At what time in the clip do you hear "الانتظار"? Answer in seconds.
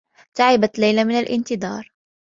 1.19-1.91